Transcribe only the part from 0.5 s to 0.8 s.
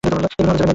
গ্রাম।